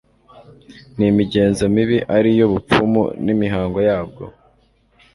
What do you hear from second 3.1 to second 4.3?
n'imihango yabwo